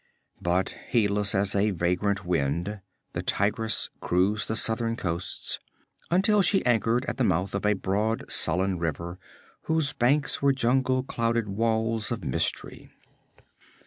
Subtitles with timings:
[0.41, 2.81] But heedless as a vagrant wind,
[3.13, 5.59] the Tigress cruised the southern coasts,
[6.09, 9.19] until she anchored at the mouth of a broad sullen river,
[9.65, 12.89] whose banks were jungle clouded walls of mystery.